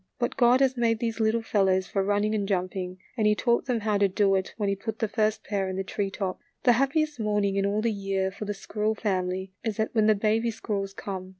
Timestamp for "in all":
7.55-7.83